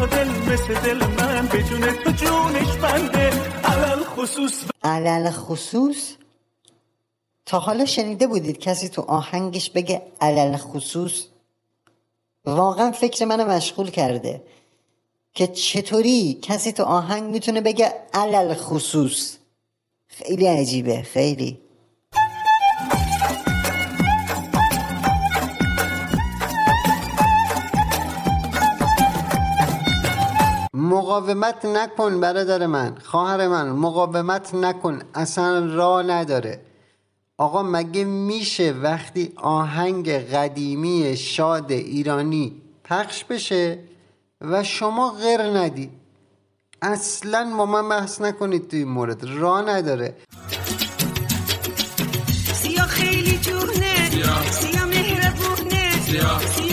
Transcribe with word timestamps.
تا 0.00 0.06
دل 0.06 0.28
مثل 0.28 0.74
دل 0.74 1.06
من 1.06 1.48
تو 1.48 2.48
علل 3.64 4.04
خصوص. 4.04 4.64
علل 4.82 5.30
خصوص؟ 5.30 6.14
تا 7.46 7.58
حالا 7.58 7.84
شنیده 7.84 8.26
بودید 8.26 8.58
کسی 8.58 8.88
تو 8.88 9.02
آهنگش 9.02 9.70
بگه 9.70 10.02
علل 10.20 10.56
خصوص؟ 10.56 11.26
واقعا 12.44 12.92
فکر 12.92 13.24
منو 13.24 13.44
مشغول 13.44 13.90
کرده 13.90 14.42
که 15.34 15.46
چطوری 15.46 16.38
کسی 16.42 16.72
تو 16.72 16.82
آهنگ 16.82 17.22
می‌تونه 17.32 17.60
بگه 17.60 17.94
علل 18.14 18.54
خصوص؟ 18.54 19.36
خیلی 20.08 20.46
عجیبه 20.46 21.02
خیلی. 21.02 21.58
مقاومت 30.90 31.64
نکن 31.64 32.20
برادر 32.20 32.66
من 32.66 32.98
خواهر 33.04 33.48
من 33.48 33.70
مقاومت 33.70 34.54
نکن 34.54 34.98
اصلا 35.14 35.74
راه 35.74 36.02
نداره. 36.02 36.60
آقا 37.38 37.62
مگه 37.62 38.04
میشه 38.04 38.72
وقتی 38.72 39.32
آهنگ 39.36 40.10
قدیمی 40.10 41.16
شاد 41.16 41.72
ایرانی 41.72 42.62
پخش 42.84 43.24
بشه 43.24 43.78
و 44.40 44.62
شما 44.62 45.10
غیر 45.10 45.42
ندی؟ 45.42 45.90
اصلا 46.82 47.54
با 47.58 47.66
من 47.66 47.88
بحث 47.88 48.20
نکنید 48.20 48.68
توی 48.68 48.78
این 48.78 48.88
مورد 48.88 49.24
راه 49.24 49.62
نداره. 49.62 50.16
سیا 52.54 52.82
خیلی 52.82 53.38
جونه 53.38 54.10
سیا 54.50 54.86
مهربونه 54.86 56.00
سیا 56.06 56.40
مال 56.58 56.69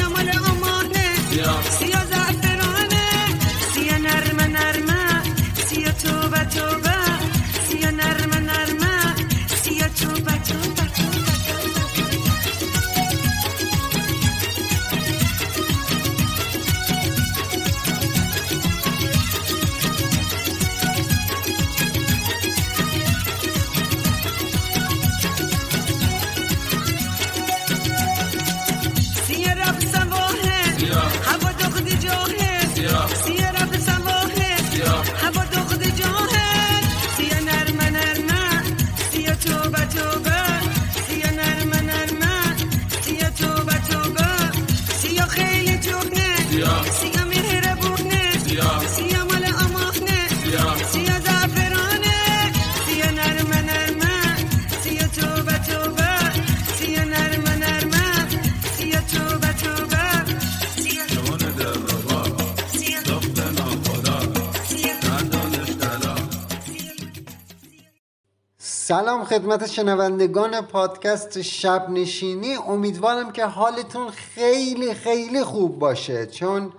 سلام 68.97 69.23
خدمت 69.23 69.67
شنوندگان 69.67 70.61
پادکست 70.61 71.41
شب 71.41 71.89
نشینی. 71.89 72.55
امیدوارم 72.55 73.31
که 73.31 73.45
حالتون 73.45 74.09
خیلی 74.09 74.93
خیلی 74.93 75.43
خوب 75.43 75.79
باشه. 75.79 76.25
چون 76.25 76.71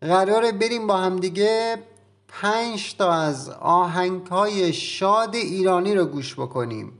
قراره 0.00 0.52
بریم 0.52 0.86
با 0.86 0.96
همدیگه 0.96 1.76
پنج 2.28 2.96
تا 2.96 3.12
از 3.12 3.50
آهنگ 3.60 4.26
های 4.26 4.72
شاد 4.72 5.34
ایرانی 5.34 5.94
رو 5.94 6.04
گوش 6.04 6.34
بکنیم. 6.34 6.92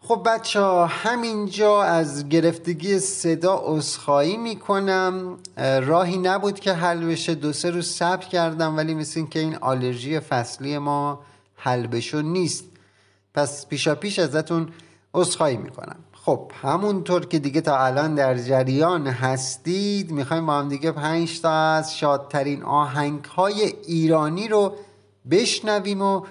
خب 0.00 0.22
بچه 0.26 0.60
ها 0.60 0.86
همینجا 0.86 1.82
از 1.82 2.28
گرفتگی 2.28 2.98
صدا 2.98 3.62
اصخایی 3.66 4.36
می‌کنم. 4.36 5.38
راهی 5.82 6.18
نبود 6.18 6.60
که 6.60 6.72
حل 6.72 7.04
بشه. 7.04 7.34
دو 7.34 7.52
سه 7.52 7.70
روز 7.70 7.86
صبر 7.86 8.24
کردم 8.24 8.76
ولی 8.76 8.94
مثل 8.94 9.20
این 9.20 9.28
که 9.28 9.38
این 9.38 9.56
آلرژی 9.56 10.20
فصلی 10.20 10.78
ما 10.78 11.20
حل 11.56 11.86
بشو 11.86 12.22
نیست. 12.22 12.64
پس 13.38 13.66
پیشا 13.66 13.94
پیش 13.94 14.18
ازتون 14.18 14.68
اصخایی 15.14 15.56
می‌کنم. 15.56 15.96
خب 16.12 16.52
همونطور 16.62 17.26
که 17.26 17.38
دیگه 17.38 17.60
تا 17.60 17.78
الان 17.78 18.14
در 18.14 18.38
جریان 18.38 19.06
هستید 19.06 20.10
می‌خوایم 20.10 20.46
با 20.46 20.58
هم 20.58 20.68
دیگه 20.68 20.92
پنج 20.92 21.40
تا 21.40 21.50
از 21.50 21.96
شادترین 21.96 22.62
آهنگ 22.62 23.24
های 23.24 23.74
ایرانی 23.86 24.48
رو 24.48 24.74
بشنویم 25.30 26.02
و 26.02 26.22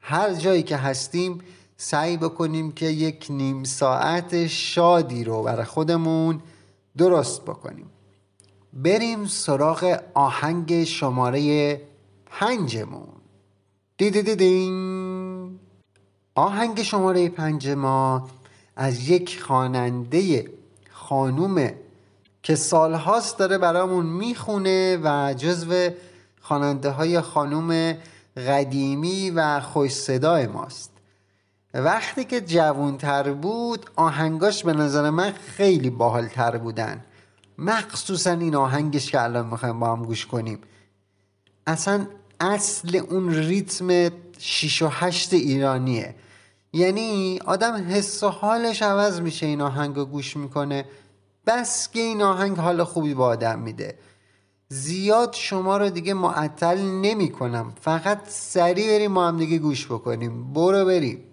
هر 0.00 0.34
جایی 0.34 0.62
که 0.62 0.76
هستیم 0.76 1.40
سعی 1.76 2.16
بکنیم 2.16 2.72
که 2.72 2.86
یک 2.86 3.26
نیم 3.30 3.64
ساعت 3.64 4.46
شادی 4.46 5.24
رو 5.24 5.42
برای 5.42 5.64
خودمون 5.64 6.40
درست 6.96 7.42
بکنیم. 7.42 7.90
بریم 8.72 9.26
سراغ 9.26 10.00
آهنگ 10.14 10.84
شماره 10.84 11.80
پنجمون. 12.26 13.08
دیدین 13.96 15.15
آهنگ 16.36 16.82
شماره 16.82 17.28
پنج 17.28 17.68
ما 17.68 18.28
از 18.76 19.08
یک 19.08 19.42
خواننده 19.42 20.50
خانومه 20.90 21.74
که 22.42 22.54
سالهاست 22.54 23.38
داره 23.38 23.58
برامون 23.58 24.06
می‌خونه 24.06 24.96
و 25.02 25.34
جزو 25.34 25.90
خواننده 26.40 26.90
های 26.90 27.20
خانوم 27.20 27.94
قدیمی 28.36 29.30
و 29.30 29.60
خوش 29.60 29.92
صدای 29.92 30.46
ماست. 30.46 30.90
وقتی 31.74 32.24
که 32.24 32.40
جوانتر 32.40 33.32
بود 33.32 33.90
آهنگاش 33.96 34.64
به 34.64 34.72
نظر 34.72 35.10
من 35.10 35.32
خیلی 35.32 35.90
باحالتر 35.90 36.58
بودن. 36.58 37.04
مخصوصا 37.58 38.30
این 38.30 38.54
آهنگش 38.54 39.10
که 39.10 39.22
الان 39.22 39.46
می‌خوایم 39.46 39.80
با 39.80 39.92
هم 39.92 40.04
گوش 40.04 40.26
کنیم. 40.26 40.58
اصلا 41.66 42.06
اصل 42.40 42.96
اون 42.96 43.34
ریتم 43.34 44.10
شیش 44.38 44.82
و 44.82 44.88
هشت 44.88 45.32
ایرانیه. 45.32 46.14
یعنی 46.76 47.38
آدم 47.44 47.74
حس 47.74 48.22
و 48.22 48.28
حالش 48.28 48.82
عوض 48.82 49.20
میشه 49.20 49.46
این 49.46 49.60
آهنگ 49.60 49.96
رو 49.96 50.04
گوش 50.04 50.36
می‌کنه. 50.36 50.84
بس 51.46 51.90
که 51.90 52.00
این 52.00 52.22
آهنگ 52.22 52.56
حال 52.56 52.84
خوبی 52.84 53.14
با 53.14 53.26
آدم 53.26 53.58
میده. 53.58 53.98
زیاد 54.68 55.32
شما 55.32 55.76
رو 55.76 55.90
دیگه 55.90 56.14
معطل 56.14 56.78
نمی 56.80 57.30
کنم 57.30 57.72
فقط 57.80 58.28
سریع 58.28 58.86
بریم 58.86 59.12
ما 59.12 59.28
هم 59.28 59.38
دیگه 59.38 59.58
گوش 59.58 59.86
بکنیم. 59.86 60.52
برو 60.52 60.84
بریم. 60.84 61.24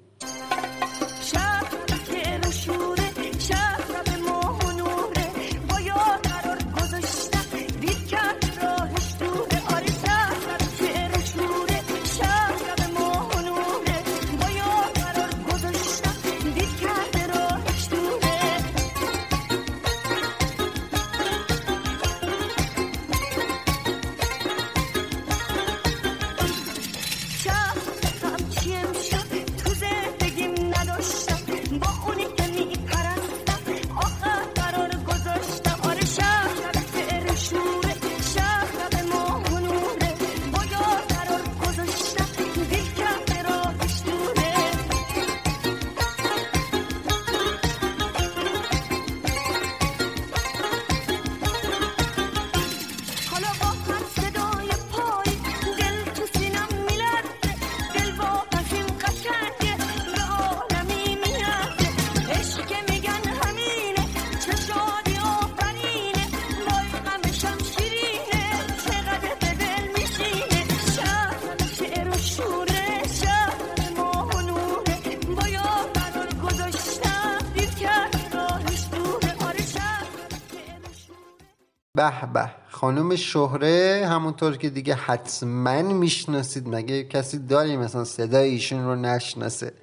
به 82.11 82.33
به. 82.33 82.51
خانم 82.69 83.15
شهره 83.15 84.07
همونطور 84.09 84.57
که 84.57 84.69
دیگه 84.69 84.93
حتما 84.93 85.81
می‌شناسید 85.81 86.67
مگه 86.67 87.03
کسی 87.03 87.39
داری 87.39 87.77
مثلا 87.77 88.03
صدای 88.03 88.49
ایشون 88.49 88.85
رو 88.85 88.95
نشناسه؟ 88.95 89.73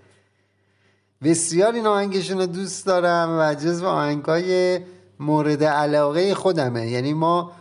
بسیار 1.23 1.73
این 1.73 1.87
آهنگشون 1.87 2.39
رو 2.39 2.47
دوست 2.47 2.87
دارم 2.87 3.39
و 3.41 3.55
جزو 3.55 3.87
آهنگای 3.87 4.81
مورد 5.21 5.65
علاقه 5.65 6.35
خودمه. 6.35 6.87
یعنی 6.87 7.13
ما 7.13 7.53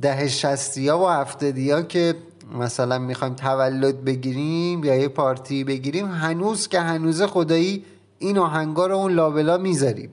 ده 0.00 0.28
شستی 0.28 0.88
ها 0.88 0.98
و 0.98 1.08
هفتادی 1.08 1.70
ها 1.70 1.82
که 1.82 2.14
مثلا 2.58 2.98
می‌خوایم 2.98 3.34
تولد 3.34 4.04
بگیریم 4.04 4.84
یا 4.84 4.94
یه 4.94 5.08
پارتی 5.08 5.64
بگیریم 5.64 6.06
هنوز 6.06 6.68
که 6.68 6.80
هنوز 6.80 7.22
خدایی 7.22 7.84
این 8.18 8.38
آهنگا 8.38 8.86
رو 8.86 8.96
اون 8.96 9.12
لابلا 9.12 9.58
می‌ذاریم. 9.58 10.10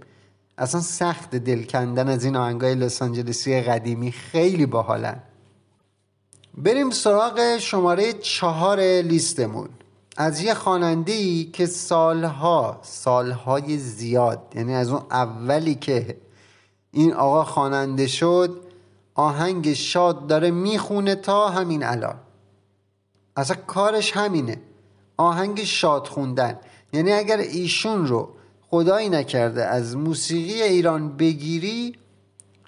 اصلا 0.57 0.81
سخت 0.81 1.35
دل 1.35 1.63
کندن 1.63 2.07
از 2.07 2.23
این 2.25 2.35
آهنگای 2.35 2.75
لس 2.75 3.01
آنجلسی 3.01 3.61
قدیمی 3.61 4.11
خیلی 4.11 4.65
باحالن. 4.65 5.23
بریم 6.57 6.89
سراغ 6.89 7.57
شماره 7.57 8.13
چهار 8.13 8.79
لیستمون. 8.81 9.69
از 10.17 10.41
یه 10.41 10.53
خواننده 10.53 11.11
ای 11.11 11.43
که 11.43 11.65
سالها 11.65 12.79
سالهای 12.81 13.77
زیاد 13.77 14.53
یعنی 14.55 14.75
از 14.75 14.89
اون 14.89 15.01
اولی 15.11 15.75
که 15.75 16.17
این 16.91 17.13
آقا 17.13 17.43
خواننده 17.43 18.07
شد 18.07 18.61
آهنگ 19.15 19.73
شاد 19.73 20.27
داره 20.27 20.51
می‌خونه 20.51 21.15
تا 21.15 21.49
همین 21.49 21.83
الان. 21.83 22.15
اصلا 23.35 23.57
کارش 23.67 24.17
همینه. 24.17 24.61
آهنگ 25.17 25.63
شاد 25.63 26.07
خوندن. 26.07 26.59
یعنی 26.93 27.11
اگر 27.11 27.37
ایشون 27.37 28.07
رو 28.07 28.29
خدایی 28.69 29.09
نکرده. 29.09 29.65
از 29.65 29.97
موسیقی 29.97 30.61
ایران 30.61 31.17
بگیری 31.17 31.95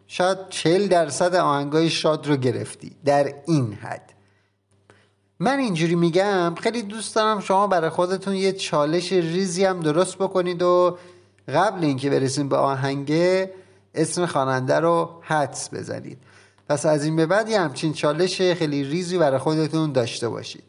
شاید 0.07 0.37
چل 0.49 0.87
درصد 0.87 1.35
آهنگای 1.35 1.89
شاد 1.89 2.27
رو 2.27 2.35
گرفتی. 2.35 2.91
در 3.05 3.33
این 3.45 3.73
حد. 3.73 4.13
من 5.39 5.59
اینجوری 5.59 5.95
میگم 5.95 6.55
خیلی 6.55 6.81
دوست 6.81 7.15
دارم 7.15 7.39
شما 7.39 7.67
برای 7.67 7.89
خودتون 7.89 8.35
یه 8.35 8.51
چالش 8.51 9.13
ریزی 9.13 9.65
هم 9.65 9.79
درست 9.79 10.15
بکنید 10.15 10.61
و 10.61 10.97
قبل 11.47 11.85
اینکه 11.85 12.09
برسیم 12.09 12.49
به 12.49 12.57
آهنگه 12.57 13.53
اسم 13.95 14.25
خواننده 14.25 14.79
رو 14.79 15.09
حدس 15.21 15.73
بزنید. 15.73 16.17
پس 16.69 16.85
از 16.85 17.03
این 17.05 17.15
به 17.15 17.25
بعد 17.25 17.49
یه 17.49 17.59
همچین 17.59 17.93
چالش 17.93 18.41
خیلی 18.41 18.83
ریزی 18.83 19.17
برای 19.17 19.39
خودتون 19.39 19.91
داشته 19.91 20.29
باشید. 20.29 20.63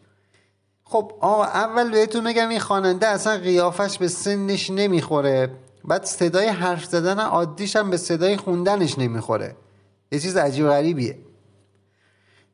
خب 0.91 1.13
آقا 1.21 1.45
اول 1.45 1.91
بهتون 1.91 2.25
بگم 2.25 2.49
این 2.49 2.59
خواننده 2.59 3.07
اصلا 3.07 3.37
قیافش 3.37 3.99
به 3.99 4.09
سنش 4.09 4.71
نمی‌خوره. 4.71 5.51
بعد 5.85 6.05
صدای 6.05 6.49
حرف 6.49 6.85
زدن 6.85 7.19
عادیش 7.19 7.77
هم 7.77 7.91
به 7.91 7.97
صدای 7.97 8.37
خوندنش 8.37 8.99
نمی‌خوره. 8.99 9.57
یه 10.13 10.19
چیز 10.19 10.37
عجیب 10.37 10.67
غریبیه. 10.67 11.19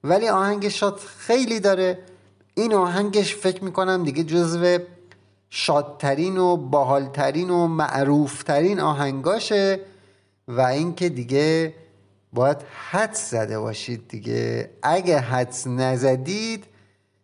ولی 0.04 0.28
آهنگ 0.28 0.68
شاد 0.68 0.98
خیلی 1.18 1.60
داره. 1.60 1.98
این 2.54 2.74
آهنگش 2.74 3.36
فکر 3.36 3.64
می‌کنم 3.64 4.04
دیگه 4.04 4.24
جزو 4.24 4.78
شادترین 5.50 6.38
و 6.38 6.56
باحالترین 6.56 7.50
و 7.50 7.66
معروفترین 7.66 8.80
آهنگاشه 8.80 9.80
و 10.48 10.60
اینکه 10.60 11.08
دیگه 11.08 11.74
باید 12.32 12.58
حدس 12.90 13.30
زده 13.30 13.58
باشید 13.58 14.08
دیگه. 14.08 14.70
اگه 14.82 15.18
حدس 15.18 15.66
نزدید 15.66 16.64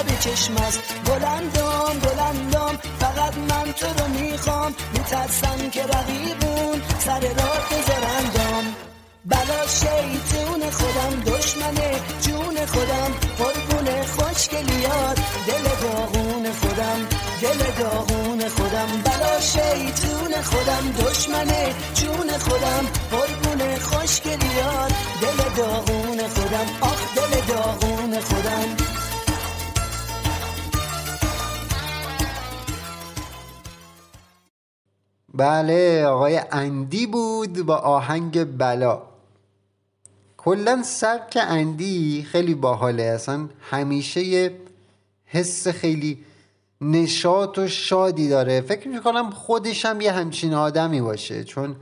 لب 0.00 0.18
چشم 0.20 0.56
است 0.56 0.80
بلندم 1.04 1.98
بلندم. 2.02 2.78
فقط 3.00 3.34
من 3.38 3.72
تو 3.72 3.86
رو 3.86 4.08
می‌خوام. 4.08 4.74
میترسم 4.92 5.70
که 5.70 5.82
رقیبون 5.82 6.82
سر 6.98 7.20
راه 7.20 7.64
بذارندم 7.70 8.64
بلا 9.24 9.66
شیطون 9.66 10.70
خودم 10.70 11.20
دشمنه 11.26 11.90
جون 12.22 12.66
خودم. 12.66 13.10
قربون 13.38 14.02
خوشگلیات 14.06 15.18
دل 15.46 15.64
داغون 15.82 16.52
خودم 16.60 17.06
دل 17.42 17.58
داغون 17.78 18.48
خودم. 18.48 18.88
بلا 19.04 19.40
شیطون 19.40 20.42
خودم 20.42 20.92
دشمنه 21.00 21.74
جون 21.94 22.38
خودم. 22.38 22.86
قربون 23.10 23.78
خوشگلیات 23.78 24.92
دل 25.22 25.56
داغون 25.56 26.28
خودم. 26.28 26.66
آخ 26.80 27.00
دل 27.16 27.54
داغون 27.54 28.20
خودم. 28.20 28.99
بله 35.34 36.04
آقای 36.04 36.40
اندی 36.52 37.06
بود 37.06 37.66
با 37.66 37.76
آهنگ 37.76 38.58
بلا. 38.58 39.02
کلا 40.36 40.82
سبک 40.82 41.38
اندی 41.40 42.26
خیلی 42.30 42.54
باحاله. 42.54 43.02
اصلا 43.02 43.48
همیشه 43.70 44.24
یه 44.24 44.56
حس 45.24 45.68
خیلی 45.68 46.18
نشاط 46.80 47.58
و 47.58 47.68
شادی 47.68 48.28
داره. 48.28 48.60
فکر 48.60 48.88
می‌کنم 48.88 49.30
خودش 49.30 49.84
هم 49.84 50.00
یه 50.00 50.12
همچین 50.12 50.54
آدمی 50.54 51.00
باشه 51.00 51.44
چون 51.44 51.76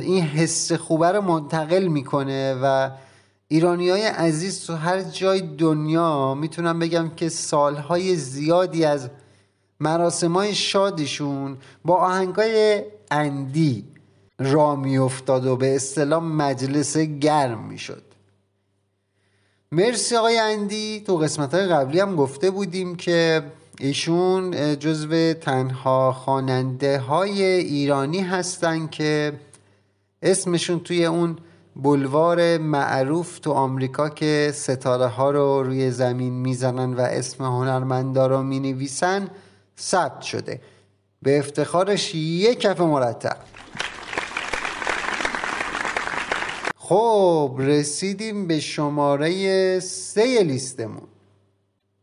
این 0.00 0.22
حس 0.22 0.72
خوبه 0.72 1.12
رو 1.12 1.20
منتقل 1.20 1.86
می‌کنه 1.86 2.54
و 2.62 2.90
ایرانی 3.48 3.90
های 3.90 4.02
عزیز 4.02 4.66
تو 4.66 4.74
هر 4.74 5.02
جای 5.02 5.40
دنیا 5.40 6.34
می‌تونم 6.34 6.78
بگم 6.78 7.10
که 7.16 7.28
سالهای 7.28 8.16
زیادی 8.16 8.84
از 8.84 9.10
مراسم 9.80 10.32
های 10.32 10.54
شادشون 10.54 11.56
با 11.84 11.94
آهنگای 11.94 12.82
اندی 13.10 13.84
را 14.38 14.76
میافتاد 14.76 15.46
و 15.46 15.56
به 15.56 15.74
اصطلاح 15.76 16.22
مجلس 16.22 16.96
گرم 16.96 17.64
می‌شد. 17.64 18.02
مرسی 19.72 20.16
آقای 20.16 20.38
اندی 20.38 21.00
تو 21.06 21.16
قسمت 21.16 21.54
های 21.54 21.66
قبلی 21.66 22.00
هم 22.00 22.16
گفته 22.16 22.50
بودیم 22.50 22.96
که 22.96 23.42
ایشون 23.78 24.78
جزو 24.78 25.32
تنها 25.32 26.12
خواننده 26.12 26.98
های 26.98 27.42
ایرانی 27.42 28.20
هستن 28.20 28.86
که 28.86 29.32
اسمشون 30.22 30.80
توی 30.80 31.04
اون 31.04 31.36
بلوار 31.76 32.58
معروف 32.58 33.38
تو 33.38 33.52
آمریکا 33.52 34.08
که 34.08 34.50
ستاره 34.54 35.06
ها 35.06 35.30
رو 35.30 35.62
روی 35.62 35.90
زمین 35.90 36.32
می‌زنن 36.32 36.94
و 36.94 37.00
اسم 37.00 37.44
هنرمندا 37.44 38.26
رو 38.26 38.42
می‌نویسن. 38.42 39.28
ثبت 39.78 40.22
شده. 40.22 40.60
به 41.22 41.38
افتخارش 41.38 42.14
یک 42.14 42.60
کف 42.60 42.80
مرتب. 42.80 43.36
خب 46.76 47.56
رسیدیم 47.58 48.46
به 48.46 48.60
شماره 48.60 49.80
سه 49.80 50.42
لیستمون. 50.42 51.08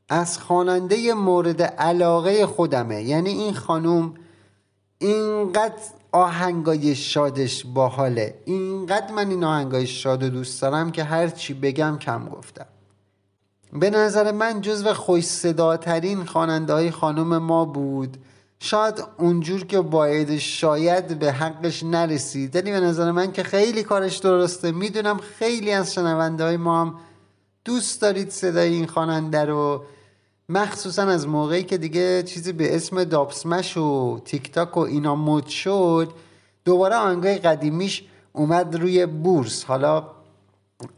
از 0.10 0.38
خواننده 0.38 1.14
مورد 1.14 1.62
علاقه 1.62 2.46
خودمه. 2.46 3.04
یعنی 3.04 3.30
این 3.30 3.54
خانوم 3.54 4.14
اینقدر 4.98 5.84
آهنگای 6.12 6.96
شادش 6.96 7.66
باحاله. 7.66 8.36
اینقدر 8.46 9.12
من 9.12 9.30
این 9.30 9.44
آهنگای 9.44 9.88
شاد 9.88 10.24
دوست 10.24 10.62
دارم 10.62 10.92
که 10.92 11.04
هر 11.04 11.28
چی 11.28 11.54
بگم 11.54 11.98
کم 12.02 12.30
گفتم. 12.30 12.68
به 13.74 13.90
نظر 13.90 14.32
من 14.32 14.62
جزو 14.62 14.94
خوش 14.94 15.24
صداترین 15.24 16.26
خواننده 16.26 16.74
های 16.74 16.92
خانم 16.92 17.38
ما 17.38 17.66
بود. 17.66 18.18
شاید 18.60 19.04
اونجور 19.18 19.66
که 19.66 19.82
باید 19.82 20.38
شاید 20.38 21.20
به 21.20 21.32
حقش 21.32 21.84
نرسید 21.84 22.56
ولی 22.56 22.72
به 22.72 22.80
نظر 22.80 23.12
من 23.12 23.32
که 23.32 23.44
خیلی 23.44 23.84
کارش 23.84 24.18
درسته. 24.18 24.72
می‌دونم 24.72 25.18
خیلی 25.18 25.72
از 25.72 25.94
شنونده 25.94 26.44
های 26.44 26.58
ما 26.58 26.82
هم 26.82 26.96
دوست 27.66 28.02
دارید 28.02 28.30
صدای 28.30 28.74
این 28.74 28.88
خواننده 28.88 29.46
رو. 29.46 29.84
مخصوصا 30.50 31.04
از 31.04 31.28
موقعی 31.28 31.64
که 31.64 31.78
دیگه 31.78 32.24
چیزی 32.24 32.54
به 32.54 32.76
اسم 32.76 33.04
دابسمش 33.04 33.78
و 33.78 34.20
تیک 34.26 34.52
تاک 34.52 34.78
و 34.78 34.80
اینا 34.80 35.16
مد 35.16 35.46
شد 35.46 36.14
دوباره 36.66 36.96
آهنگای 36.96 37.38
قدیمیش 37.38 38.04
اومد 38.34 38.76
روی 38.76 39.06
بورس. 39.06 39.64
حالا 39.64 40.08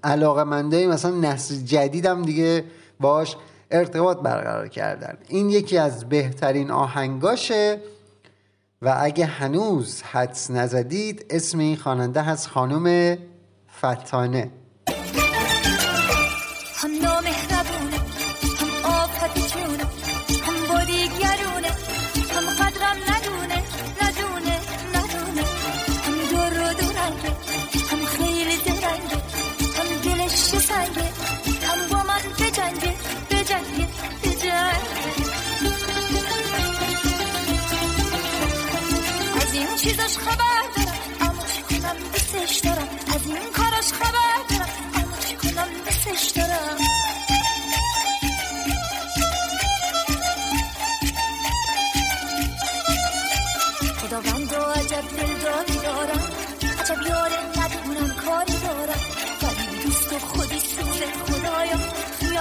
علاقه 0.04 0.44
منده 0.44 0.88
مثلا 0.88 1.12
نسل 1.12 1.56
جدیدم 1.56 2.22
دیگه 2.22 2.64
باش 3.00 3.36
ارتباط 3.72 4.18
برقرار 4.18 4.68
کردن. 4.68 5.18
این 5.28 5.50
یکی 5.50 5.78
از 5.78 6.10
بهترین 6.10 6.72
آهنگاشه 6.72 7.80
و 8.82 8.96
اگه 9.00 9.26
هنوز 9.26 10.02
حدس 10.02 10.52
نزدید 10.52 11.26
اسم 11.30 11.60
این 11.60 11.76
خواننده 11.76 12.22
هست 12.22 12.48
خانم 12.48 13.18
فتانه. 13.80 14.52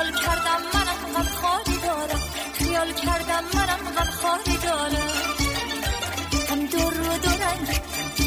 خیال 0.03 0.15
کردم 0.15 0.63
منم 0.75 1.01
غم 1.15 1.29
خاری 1.41 1.79
دارم. 1.83 2.23
خیال 2.59 2.93
کردم 2.93 3.45
منم 3.55 3.83
غم 3.97 4.11
خاری 4.11 4.57
دارم. 4.57 5.09
هم 6.51 6.67
دور 6.67 7.01
و 7.01 7.19
دورنگ 7.19 7.69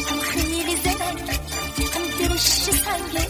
هم 0.09 0.19
خیلی 0.19 0.75
زدنگ 0.75 1.29
هم 1.95 2.03
دلش 2.19 2.41
سنگه 2.85 3.27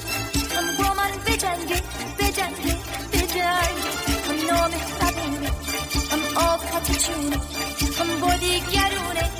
هم 0.55 0.77
با 0.77 0.93
من 0.93 1.11
بجنگه 1.25 1.81
بجنگه 2.19 2.77
بجنگه. 3.13 3.91
هم 4.27 4.37
نامهربونه 4.49 5.51
هم 6.11 6.37
آفت 6.37 6.91
چونه 7.05 7.37
هم 7.99 8.19
با 8.21 8.33
دیگرونه. 8.33 9.34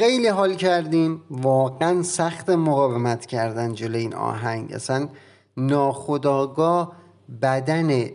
خیلی 0.00 0.28
حال 0.28 0.54
کردیم 0.54 1.22
واقعا 1.30 2.02
سخت 2.02 2.50
مقاومت 2.50 3.26
کردن 3.26 3.74
جلوی 3.74 4.00
این 4.00 4.14
آهنگ. 4.14 4.72
اصلا 4.72 5.08
ناخداگاه 5.56 6.92
بدن 7.42 8.10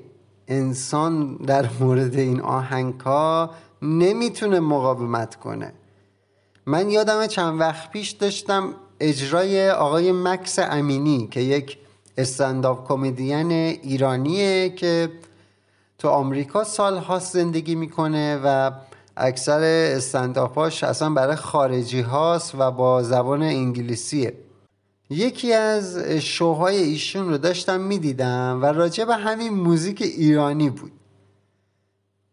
انسان 0.48 1.36
در 1.36 1.70
مورد 1.80 2.16
این 2.16 2.42
آهنگ 2.42 3.00
ها 3.00 3.50
نمی‌تونه 3.82 4.60
مقاومت 4.60 5.36
کنه. 5.36 5.74
من 6.66 6.90
یادم 6.90 7.28
چند 7.28 7.60
وقت 7.60 7.92
پیش 7.92 8.12
داشتم 8.12 8.74
اجرای 9.00 9.70
آقای 9.70 10.12
مکس 10.12 10.60
امینی 10.60 11.28
که 11.32 11.40
یک 11.40 11.78
استنداپ 12.18 12.88
کمدین 12.88 13.52
ایرانیه 13.52 14.70
که 14.70 15.12
تو 15.98 16.10
آمریکا 16.10 16.64
سال 16.64 16.98
هاست 16.98 17.34
زندگی 17.34 17.76
می‌کنه 17.76 18.42
و 18.44 18.72
اکثر 19.18 19.60
استنداپاش 19.96 20.84
اصلا 20.84 21.10
برای 21.10 21.36
خارجی 21.36 22.02
هاست 22.02 22.56
و 22.58 22.72
با 22.72 23.04
زبان 23.04 23.42
انگلیسیه. 23.44 24.34
یکی 25.10 25.54
از 25.54 25.98
شوهای 26.20 26.78
ایشون 26.78 27.30
رو 27.30 27.38
داشتم 27.38 27.82
می‌دیدم 27.82 28.60
و 28.62 28.66
راجع 28.66 29.06
به 29.06 29.16
همین 29.16 29.54
موزیک 29.54 30.02
ایرانی 30.02 30.70
بود. 30.70 30.92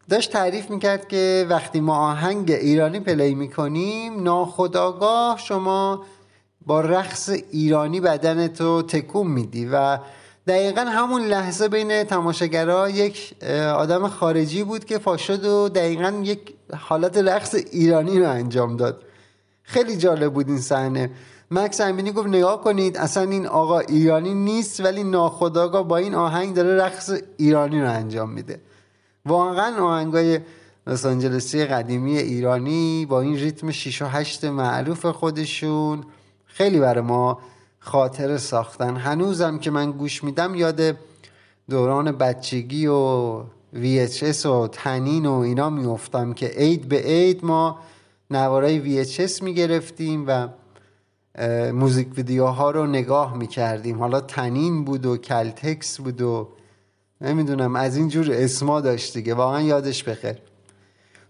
داشت 0.09 0.33
تعریف 0.33 0.71
می‌کرد 0.71 1.09
که 1.09 1.47
وقتی 1.49 1.81
ما 1.81 2.11
آهنگ 2.11 2.51
ایرانی 2.51 3.01
پلی 3.01 3.35
می‌کنیم 3.35 4.23
ناخداگاه 4.23 5.39
شما 5.39 6.05
با 6.67 6.81
رقص 6.81 7.31
ایرانی 7.51 8.01
بدنتو 8.01 8.83
تکون 8.83 9.27
میدی 9.27 9.67
و 9.67 9.99
دقیقا 10.47 10.81
همون 10.81 11.23
لحظه 11.23 11.69
بین 11.69 12.05
تماشاگرها 12.05 12.89
یک 12.89 13.35
آدم 13.77 14.09
خارجی 14.09 14.65
بود 14.65 14.85
که 14.85 14.99
پاشد 14.99 15.45
و 15.45 15.69
دقیقا 15.69 16.23
یک 16.23 16.55
حالت 16.77 17.19
رقص 17.19 17.55
ایرانی 17.55 18.21
رو 18.21 18.31
انجام 18.31 18.77
داد. 18.77 19.03
خیلی 19.63 19.97
جالب 19.97 20.33
بود 20.33 20.49
این 20.49 20.61
صحنه. 20.61 21.11
مکس 21.51 21.81
امینی 21.81 22.13
گفت 22.13 22.29
نگاه 22.29 22.61
کنید 22.61 22.97
اصلا 22.97 23.31
این 23.31 23.47
آقا 23.47 23.79
ایرانی 23.79 24.35
نیست 24.35 24.81
ولی 24.81 25.05
ناخداگاه 25.05 25.89
با 25.89 25.97
این 25.97 26.15
آهنگ 26.15 26.55
داره 26.55 26.77
رقص 26.77 27.13
ایرانی 27.37 27.81
رو 27.81 27.91
انجام 27.91 28.31
میده. 28.31 28.61
واقعا 29.27 29.85
آهنگای 29.85 30.41
لس 30.87 31.07
آنجلسی 31.07 31.65
قدیمی 31.65 32.19
ایرانی 32.19 33.07
با 33.07 33.21
این 33.21 33.37
ریتم 33.37 33.71
6 33.71 34.03
و 34.03 34.07
8 34.07 34.45
معروف 34.45 35.07
خودشون 35.07 36.05
خیلی 36.47 36.81
برای 36.81 37.05
ما 37.05 37.39
خاطره 37.85 38.39
ساختن. 38.39 38.97
هنوزم 38.97 39.59
که 39.59 39.71
من 39.71 39.93
گوش 39.93 40.25
میدم 40.25 40.55
یاد 40.55 40.97
دوران 41.71 42.13
بچگی 42.13 42.87
و 42.87 43.41
VHS 43.75 44.47
و 44.47 44.69
تنین 44.69 45.27
و 45.27 45.33
اینا 45.33 45.71
میفتم 45.71 46.33
که 46.33 46.47
عید 46.47 46.89
به 46.89 46.97
عید 46.97 47.45
ما 47.45 47.79
نوارای 48.31 49.05
VHS 49.05 49.43
می‌گرفتیم 49.43 50.25
و 50.27 50.49
موزیک 51.73 52.09
ویدیوها 52.17 52.71
رو 52.71 52.87
نگاه 52.87 53.37
می‌کردیم. 53.37 53.99
حالا 53.99 54.21
تنین 54.21 54.85
بود 54.85 55.07
و 55.07 55.17
کلتکس 55.17 56.01
بود 56.01 56.23
و 56.23 56.49
نمی‌دونم 57.21 57.77
از 57.77 57.97
این 57.97 58.09
جور 58.09 58.33
اسما 58.33 58.81
داشت 58.81 59.15
دیگه. 59.15 59.35
واقعا 59.35 59.61
یادش 59.61 60.05
بخیر. 60.05 60.37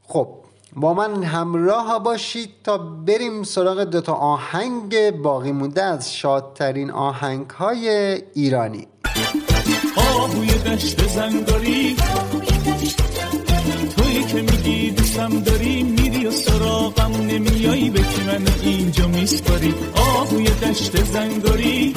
خب 0.03 0.29
با 0.77 0.95
من 0.95 1.23
همراه 1.23 2.03
باشید 2.03 2.51
تا 2.65 2.79
بریم 2.79 3.43
سراغ 3.43 3.85
دوتا 3.85 4.13
آهنگ 4.13 5.11
باقی 5.11 5.53
مونده 5.53 5.83
از 5.83 6.15
شادترین 6.15 6.91
آهنگ 6.91 7.51
های 7.51 7.89
ایرانی. 8.35 8.87
آهوی 9.97 10.49
دشت 10.49 11.09
زنگاری 11.09 11.97
تویی 13.97 14.25
که 14.25 14.43
میگی 14.43 14.91
دوستم 14.91 15.41
داری 15.41 15.83
میری 15.83 16.27
و 16.27 16.31
سراغم 16.31 17.13
نمیایی 17.13 17.91
به 17.91 18.01
کی 18.01 18.23
من 18.27 18.47
اینجا 18.63 19.07
میسپاری؟ 19.07 19.75
آهوی 19.95 20.45
دشت 20.45 21.05
زنگاری 21.05 21.95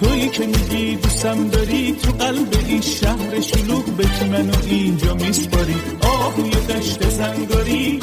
تویی 0.00 0.28
که 0.28 0.46
میگی 0.46 0.96
دوستم 0.96 1.48
داری 1.48 1.92
تو 1.92 2.12
قلب 2.12 2.54
این 2.68 2.80
شهر 2.80 3.40
شلوغ 3.40 3.84
به 3.84 4.04
کی 4.04 4.24
منو 4.24 4.52
اینجا 4.66 5.14
میسپاری. 5.14 5.76
آهوی 6.00 6.50
دشت 6.50 7.10
زنگاری. 7.10 8.00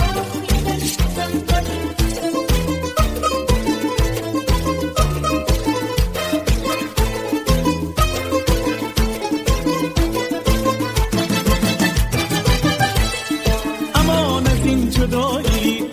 امان 13.95 14.47
این 14.47 14.89
جدایی 14.89 15.87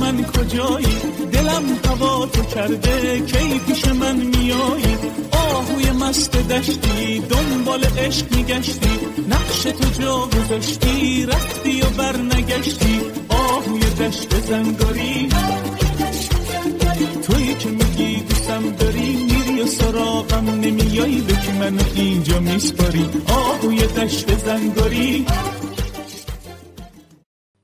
من 0.00 0.24
کجایی؟ 0.24 0.96
دلم 1.32 1.64
هوا 1.84 2.26
تو 2.26 2.42
کرده 2.42 3.20
کی 3.20 3.60
پیش 3.66 3.88
من 3.88 4.16
میایی؟ 4.16 5.15
آهوی 5.54 5.90
مست 5.90 6.32
دشتی 6.32 7.20
دنبال 7.20 7.84
عشق 7.84 8.36
میگشتی. 8.36 8.98
نقش 9.28 9.62
تو 9.62 10.02
جا 10.02 10.26
گذاشتی 10.26 11.26
رفتی 11.26 11.80
و 11.80 11.90
برنگشتی. 11.90 13.00
آهوی 13.28 13.80
دشت 13.80 14.40
زنگاری. 14.40 15.28
تویی 17.22 17.54
که 17.54 17.68
میگی 17.68 18.16
دوستم 18.20 18.70
داری 18.70 19.16
میری 19.16 19.62
و 19.62 19.66
سراغم 19.66 20.50
نمیایی 20.50 21.20
به 21.20 21.32
که 21.32 21.52
منو 21.52 21.82
اینجا 21.94 22.40
میسپاری. 22.40 23.10
آهوی 23.28 23.86
دشت 23.86 24.38
زنگاری. 24.38 25.26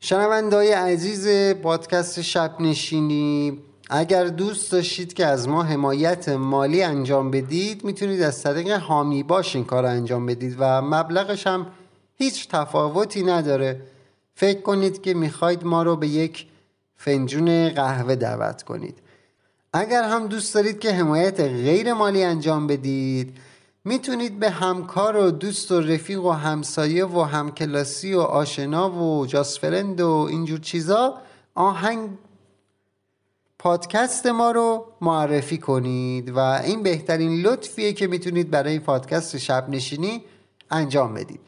شنوندای 0.01 0.73
عزیز 0.73 1.55
پادکست 1.63 2.21
شب 2.23 2.61
نشینی 2.61 3.59
اگر 3.95 4.25
دوست 4.25 4.73
داشتید 4.73 5.15
که 5.15 5.27
از 5.27 5.49
ما 5.49 5.63
حمایت 5.63 6.29
مالی 6.29 6.83
انجام 6.83 7.31
بدید 7.31 7.85
می‌تونید 7.85 8.23
از 8.23 8.43
طریق 8.43 8.71
حامی 8.71 9.23
باش 9.23 9.57
این 9.57 9.65
کار 9.65 9.87
انجام 9.87 10.27
بدید 10.27 10.57
و 10.59 10.83
مبلغش 10.83 11.47
هم 11.47 11.67
هیچ 12.15 12.49
تفاوتی 12.49 13.23
نداره. 13.23 13.81
فکر 14.35 14.61
کنید 14.61 15.03
که 15.03 15.15
می‌خواید 15.15 15.65
ما 15.65 15.83
رو 15.83 15.97
به 15.97 16.09
یک 16.09 16.47
فنجون 16.97 17.69
قهوه 17.69 18.15
دعوت 18.15 18.63
کنید. 18.63 18.99
اگر 19.73 20.03
هم 20.03 20.27
دوست 20.27 20.55
دارید 20.55 20.79
که 20.79 20.93
حمایت 20.93 21.41
غیر 21.41 21.93
مالی 21.93 22.25
انجام 22.25 22.67
بدید 22.67 23.37
می‌تونید 23.85 24.39
به 24.39 24.51
همکار 24.51 25.17
و 25.17 25.31
دوست 25.31 25.73
و 25.73 25.81
رفیق 25.81 26.25
و 26.25 26.31
همسایه 26.31 27.07
و 27.07 27.21
همکلاسی 27.21 28.15
و 28.15 28.21
آشنا 28.21 28.91
و 28.91 29.27
جاسفرند 29.27 30.01
و 30.01 30.27
اینجور 30.31 30.59
چیزا 30.59 31.15
آهنگ 31.55 32.11
پادکست 33.63 34.27
ما 34.27 34.51
رو 34.51 34.87
معرفی 35.01 35.59
کنید 35.59 36.31
و 36.31 36.39
این 36.39 36.83
بهترین 36.83 37.43
لطفیه 37.43 37.93
که 37.93 38.07
می‌تونید 38.07 38.51
برای 38.51 38.79
پادکست 38.79 39.39
شب 39.39 39.69
نشینی 39.69 40.25
انجام 40.71 41.15
بدید. 41.15 41.41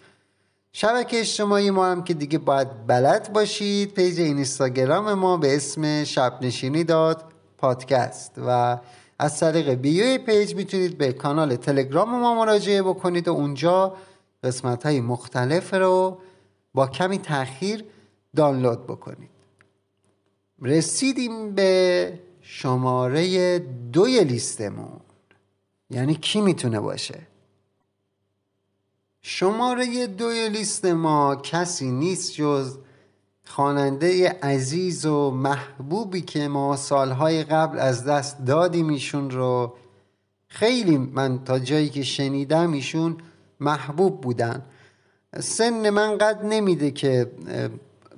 شبکه 0.73 1.21
اجتماعی 1.21 1.71
ما 1.71 1.87
هم 1.87 2.04
که 2.04 2.14
دیگه 2.14 2.38
باید 2.38 2.87
بلد 2.87 3.33
باشید 3.33 3.94
پیج 3.94 4.21
اینستاگرام 4.21 5.14
ما 5.14 5.37
به 5.37 5.56
اسم 5.56 6.04
شب 6.04 6.38
نشینی 6.42 6.85
dot 6.85 7.25
podcast 7.59 8.33
و 8.47 8.78
از 9.18 9.40
طریق 9.40 9.71
bio 9.71 10.07
ی 10.07 10.19
پیج 10.18 10.54
می‌تونید 10.54 10.99
به 10.99 11.12
کانال 11.12 11.56
تلگرام 11.56 12.11
ما 12.21 12.35
مراجعه 12.35 12.83
بکنید 12.83 13.28
و 13.28 13.33
اونجا 13.33 13.94
قسمت 14.44 14.87
های 14.87 15.00
مختلف 15.00 15.75
رو 15.75 16.18
با 16.75 16.87
کمی 16.87 17.18
تاخیر 17.18 17.85
دانلود 18.37 18.87
بکنید. 18.87 19.34
رسیدیم 20.64 21.54
به 21.54 22.21
شماره 22.40 23.59
دوی 23.92 24.25
لیستمون. 24.25 25.00
یعنی 25.90 26.14
کی 26.14 26.40
می‌تونه 26.40 26.80
باشه؟ 26.80 27.21
شماره 29.23 30.06
دوی 30.06 30.49
لیست 30.49 30.85
ما 30.85 31.37
کسی 31.37 31.90
نیست 31.90 32.33
جز 32.33 32.78
خواننده 33.44 34.28
عزیز 34.42 35.06
و 35.06 35.30
محبوبی 35.30 36.21
که 36.21 36.49
ما 36.49 36.76
سالهای 36.76 37.44
قبل 37.44 37.78
از 37.78 38.04
دست 38.04 38.44
دادیم 38.44 38.88
ایشون 38.88 39.30
رو. 39.30 39.75
خیلی 40.49 40.99
من 40.99 41.44
تا 41.44 41.59
جایی 41.59 41.88
که 41.88 42.02
شنیدم 42.02 42.73
ایشون 42.73 43.16
محبوب 43.61 44.21
بودن. 44.21 44.62
سن 45.40 45.90
من 45.90 46.18
قد 46.18 46.44
نمیده 46.44 46.90
که 46.90 47.30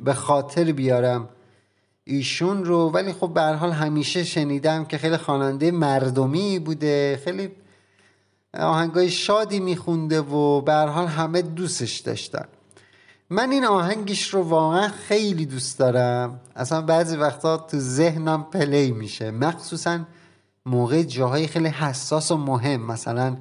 به 0.04 0.14
خاطر 0.14 0.72
بیارم. 0.72 1.28
ایشون 2.08 2.64
رو 2.64 2.90
ولی 2.90 3.12
خب 3.12 3.28
به 3.34 3.42
حال 3.42 3.72
همیشه 3.72 4.24
شنیدم 4.24 4.84
که 4.84 4.98
خیلی 4.98 5.16
خواننده 5.16 5.70
مردمی 5.70 6.58
بوده 6.58 7.20
خیلی 7.24 7.50
آهنگای 8.54 9.10
شادی 9.10 9.60
میخونده 9.60 10.20
و 10.20 10.60
به 10.60 10.74
حال 10.74 11.06
همه 11.06 11.42
دوستش 11.42 11.96
داشتن. 11.96 12.44
من 13.30 13.50
این 13.50 13.64
آهنگش 13.64 14.34
رو 14.34 14.42
واقعا 14.42 14.88
خیلی 14.88 15.46
دوست 15.46 15.78
دارم. 15.78 16.40
اصلا 16.56 16.82
بعضی 16.82 17.16
وقتا 17.16 17.56
تو 17.56 17.78
ذهنم 17.78 18.46
پلی 18.52 18.92
میشه. 18.92 19.30
مخصوصا 19.30 20.00
موقع 20.66 21.02
جاهای 21.02 21.46
خیلی 21.46 21.68
حساس 21.68 22.30
و 22.30 22.36
مهم 22.36 22.80
مثلا 22.80 23.36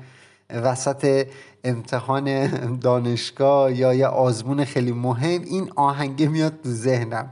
وسط 0.50 1.28
امتحان 1.64 2.80
دانشگاه 2.80 3.74
یا 3.74 3.94
یه 3.94 4.08
آزمون 4.08 4.66
خیلی 4.66 4.92
مهم 4.92 5.42
این 5.42 5.72
آهنگه 5.76 6.28
میاد 6.28 6.54
تو 6.64 6.70
ذهنم. 6.70 7.30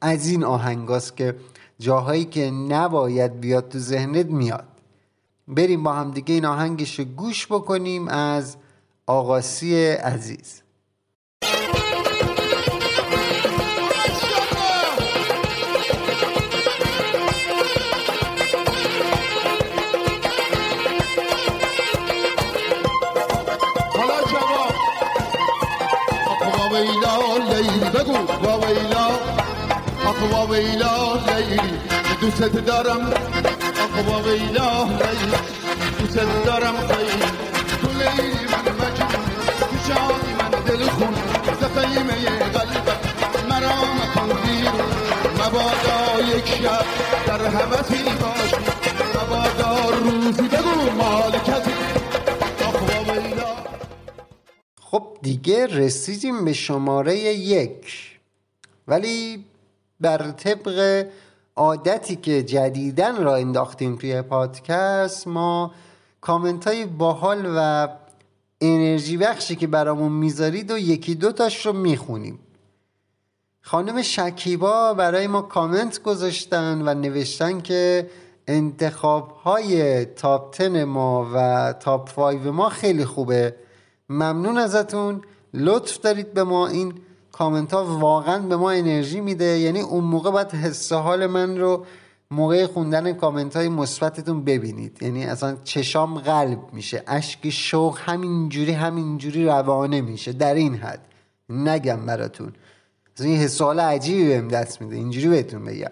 از 0.00 0.28
این 0.28 0.44
آهنگاست 0.44 1.16
که 1.16 1.36
جاهایی 1.78 2.24
که 2.24 2.50
نباید 2.50 3.40
بیاد 3.40 3.68
تو 3.68 3.78
ذهنت 3.78 4.26
میاد. 4.26 4.68
بریم 5.48 5.82
با 5.82 5.92
هم 5.92 6.10
دیگه 6.10 6.34
این 6.34 6.44
آهنگش 6.44 7.00
گوش 7.00 7.46
بکنیم 7.46 8.08
از 8.08 8.56
آقاسی 9.06 9.86
عزیز. 9.86 10.62
آقا 30.26 30.46
ویلا 30.46 31.14
لیلی 31.26 31.60
دوست 32.20 32.42
دارم. 32.42 33.12
آقا 33.98 34.22
ویلا 34.22 34.84
لیلی 34.84 35.38
دوست 35.98 36.18
دارم. 36.46 36.76
خیلی 36.88 37.26
تو 37.80 37.88
لیلی 38.00 38.44
من 38.52 38.66
مجنون 38.80 39.26
تو 39.70 39.76
جانی 39.88 40.32
من 40.38 40.50
دل 40.66 40.84
خون. 40.88 41.14
زخیمه 41.60 42.14
قلبم 42.54 43.00
مرا 43.50 43.76
مکن 43.98 44.28
بیرون. 44.42 44.90
مبادا 45.40 46.36
یک 46.36 46.46
شب 46.48 46.84
در 47.26 47.46
حوثی 47.46 48.02
باشی 48.04 48.56
مبادا 49.14 49.90
روزی 49.90 50.42
بگو 50.42 50.90
مالکتی 50.96 51.70
آقا 52.66 53.12
ویلا 53.12 53.56
خب 54.80 55.04
دیگه 55.22 55.66
رسیدیم 55.66 56.44
به 56.44 56.52
شماره 56.52 57.18
یک. 57.18 57.84
ولی 58.88 59.44
بر 60.00 60.30
طبق 60.30 61.06
عادتی 61.56 62.16
که 62.16 62.42
جدیدن 62.42 63.16
را 63.16 63.36
انداختیم 63.36 63.96
توی 63.96 64.22
پادکست 64.22 65.28
ما 65.28 65.72
کامنت 66.20 66.66
های 66.66 66.86
باحال 66.86 67.52
و 67.56 67.88
انرژی 68.60 69.16
بخشی 69.16 69.56
که 69.56 69.66
برامون 69.66 70.12
می‌ذارید 70.12 70.70
و 70.70 70.78
یکی 70.78 71.14
دو 71.14 71.32
تاش 71.32 71.66
رو 71.66 71.72
می‌خونیم. 71.72 72.38
خانم 73.62 74.02
شکیبا 74.02 74.94
برای 74.94 75.26
ما 75.26 75.42
کامنت 75.42 76.02
گذاشتن 76.02 76.88
و 76.88 76.94
نوشتن 76.94 77.60
که 77.60 78.10
انتخاب 78.48 79.30
های 79.30 80.04
تاپ 80.04 80.56
10 80.58 80.84
ما 80.84 81.30
و 81.34 81.72
تاپ 81.72 82.12
5 82.12 82.46
ما 82.46 82.68
خیلی 82.68 83.04
خوبه. 83.04 83.54
ممنون 84.08 84.58
ازتون. 84.58 85.22
لطف 85.54 85.98
دارید 85.98 86.34
به 86.34 86.44
ما 86.44 86.66
این 86.66 86.94
کامنت 87.38 87.74
ها 87.74 87.84
واقعا 87.84 88.38
به 88.38 88.56
ما 88.56 88.70
انرژی 88.70 89.20
میده. 89.20 89.44
یعنی 89.44 89.80
اون 89.80 90.04
موقع 90.04 90.30
باید 90.30 90.50
حس 90.50 90.92
حال 90.92 91.26
من 91.26 91.58
رو 91.58 91.86
موقع 92.30 92.66
خوندن 92.66 93.12
کامنت 93.12 93.56
های 93.56 93.68
مثبتتون 93.68 94.44
ببینید. 94.44 95.02
یعنی 95.02 95.24
اصلا 95.24 95.56
چشام 95.64 96.18
قلب 96.18 96.58
میشه 96.72 97.02
اشک 97.06 97.50
شوق 97.50 97.98
همینجوری 98.00 98.72
همینجوری 98.72 99.46
روانه 99.46 100.00
میشه. 100.00 100.32
در 100.32 100.54
این 100.54 100.74
حد 100.74 101.00
نگم 101.48 102.06
براتون. 102.06 102.52
اصلا 103.16 103.26
این 103.26 103.36
حس 103.36 103.62
حال 103.62 103.80
عجیبی 103.80 104.28
بهم 104.28 104.48
دست 104.48 104.82
میده. 104.82 104.96
اینجوری 104.96 105.28
بهتون 105.28 105.64
بگم. 105.64 105.90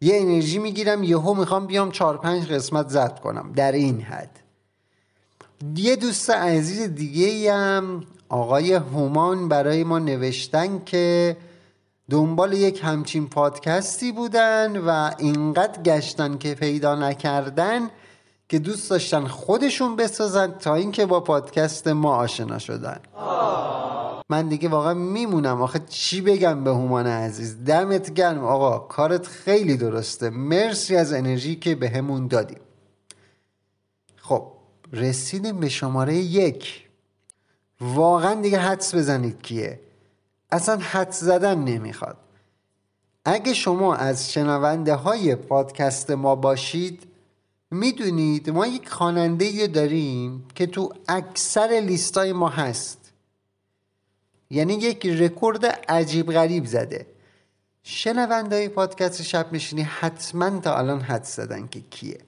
یه 0.00 0.20
انرژی 0.20 0.58
می‌گیرم 0.58 1.02
یهو 1.02 1.34
می‌خوام 1.34 1.66
بیام 1.66 1.90
چهار 1.90 2.18
پنج 2.18 2.46
قسمت 2.46 2.88
زد 2.88 3.20
کنم. 3.20 3.52
در 3.56 3.72
این 3.72 4.00
حد. 4.00 4.38
یه 5.76 5.96
دوست 5.96 6.30
عزیز 6.30 6.94
دیگه 6.94 7.54
هم 7.54 8.04
آقای 8.32 8.72
هومان 8.72 9.48
برای 9.48 9.84
ما 9.84 9.98
نوشتن 9.98 10.84
که 10.84 11.36
دنبال 12.10 12.52
یک 12.52 12.80
همچین 12.84 13.28
پادکستی 13.28 14.12
بودن 14.12 14.76
و 14.76 15.10
اینقدر 15.18 15.82
گشتن 15.82 16.38
که 16.38 16.54
پیدا 16.54 16.94
نکردن 16.94 17.90
که 18.48 18.58
دوست 18.58 18.90
داشتن 18.90 19.26
خودشون 19.26 19.96
بسازن 19.96 20.46
تا 20.52 20.74
اینکه 20.74 21.06
با 21.06 21.20
پادکست 21.20 21.88
ما 21.88 22.16
آشنا 22.16 22.58
شدن. 22.58 23.00
من 24.30 24.48
دیگه 24.48 24.68
واقعا 24.68 24.94
میمونم. 24.94 25.62
آخه 25.62 25.80
چی 25.88 26.20
بگم 26.20 26.64
به 26.64 26.70
هومان 26.70 27.06
عزیز؟ 27.06 27.64
دمت 27.64 28.14
گرم. 28.14 28.44
آقا 28.44 28.78
کارت 28.78 29.26
خیلی 29.26 29.76
درسته. 29.76 30.30
مرسی 30.30 30.96
از 30.96 31.12
انرژی 31.12 31.56
که 31.56 31.74
به 31.74 31.88
همون 31.88 32.26
دادیم 32.26 32.60
خب 34.16 34.46
رسیدیم 34.92 35.60
به 35.60 35.68
شماره 35.68 36.14
یک. 36.14 36.81
واقعا 37.82 38.34
دیگه 38.34 38.58
حدس 38.58 38.94
بزنید 38.94 39.42
کیه. 39.42 39.80
اصلا 40.50 40.78
حدس 40.78 41.20
زدن 41.20 41.58
نمی‌خواد. 41.58 42.16
اگه 43.24 43.54
شما 43.54 43.94
از 43.94 44.32
شنونده 44.32 44.94
های 44.94 45.34
پادکست 45.34 46.10
ما 46.10 46.34
باشید 46.34 47.02
می‌دونید 47.70 48.50
ما 48.50 48.66
یک 48.66 48.88
خواننده 48.88 49.66
داریم 49.66 50.44
که 50.54 50.66
تو 50.66 50.94
اکثر 51.08 51.82
لیستای 51.86 52.32
ما 52.32 52.48
هست. 52.48 53.12
یعنی 54.50 54.74
یک 54.74 55.06
رکورد 55.06 55.66
عجیب 55.66 56.32
غریب 56.32 56.66
زده. 56.66 57.06
شنونده 57.82 58.56
های 58.56 58.68
پادکست 58.68 59.22
شب 59.22 59.52
نشینی 59.52 59.82
حتما 59.82 60.60
تا 60.60 60.78
الان 60.78 61.00
حدس 61.00 61.36
زدن 61.36 61.66
که 61.66 61.80
کیه. 61.80 62.18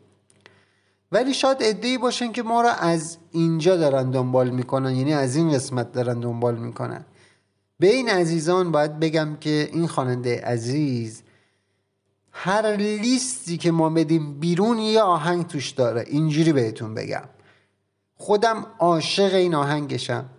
ولی 1.12 1.35
شاید 1.35 1.59
ادهی 1.61 1.99
باشن 1.99 2.33
که 2.33 2.43
ما 2.43 2.61
را 2.61 2.73
از 2.73 3.19
اینجا 3.31 3.77
دارن 3.77 4.11
دنبال 4.11 4.51
می‌کنن 4.51 4.97
یعنی 4.97 5.12
از 5.12 5.37
این 5.37 5.53
قسمت 5.53 5.93
دارن 5.93 6.21
دنبال 6.21 6.57
می‌کنن. 6.57 7.05
به 7.79 7.87
این 7.87 8.09
عزیزان 8.09 8.73
باید 8.73 9.01
بگم 9.01 9.37
که 9.40 9.69
این 9.73 9.87
خواننده 9.87 10.40
عزیز 10.40 11.23
هر 12.33 12.77
لیستی 12.77 13.57
که 13.57 13.71
ما 13.71 13.90
بدیم 13.90 14.40
بیرون 14.40 14.79
یه 14.79 15.01
آهنگ 15.01 15.47
توش 15.47 15.71
داره. 15.71 16.05
اینجوری 16.07 16.53
بهتون 16.53 16.95
بگم. 16.95 17.25
خودم 18.17 18.67
عاشق 18.79 19.35
این 19.35 19.55
آهنگشم. 19.55 20.31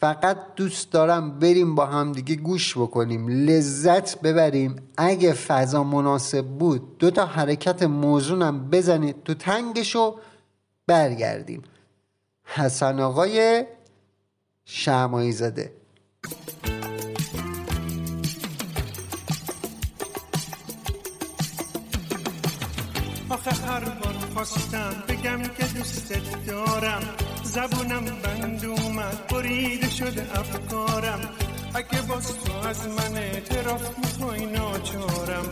فقط 0.00 0.36
دوست 0.56 0.92
دارم 0.92 1.38
بریم 1.38 1.74
با 1.74 1.86
هم 1.86 2.12
دیگه 2.12 2.34
گوش 2.34 2.78
بکنیم 2.78 3.28
لذت 3.28 4.20
ببریم. 4.20 4.76
اگه 4.96 5.32
فضا 5.32 5.84
مناسب 5.84 6.46
بود 6.46 6.98
دو 6.98 7.10
تا 7.10 7.26
حرکت 7.26 7.82
موزونم 7.82 8.70
بزنید 8.70 9.22
تو 9.24 9.34
تنگشو 9.34 10.18
برگردیم. 10.86 11.62
حسن 12.44 13.00
آقای 13.00 13.64
شمایی 14.64 15.32
زده 15.32 15.72
آخه 23.30 23.50
هر 23.50 23.84
بار 23.84 24.14
خواستم 24.34 25.04
بگم 25.08 25.42
که 25.42 25.64
دوستت 25.78 26.46
دارم 26.46 27.02
زبونم 27.42 28.04
بند 28.04 28.64
اومد 28.64 28.77
بریده 29.16 29.90
شده 29.90 30.38
افکارم. 30.40 31.20
اگه 31.74 32.02
باز 32.02 32.26
تو 32.44 32.68
از 32.68 32.88
من 32.88 33.16
اعتراف 33.16 33.98
می‌خوای 33.98 34.46
ناچارم. 34.46 35.46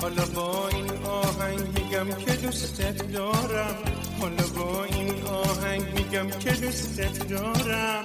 حالا 0.00 0.26
با 0.26 0.68
این 0.68 0.90
آهنگ 1.06 1.60
میگم 1.78 2.08
که 2.24 2.32
دوستت 2.32 3.12
دارم. 3.12 3.74
حالا 4.20 4.46
با 4.56 4.84
این 4.84 5.22
آهنگ 5.24 5.82
میگم 5.98 6.30
که 6.30 6.50
دوستت 6.50 7.28
دارم. 7.28 8.04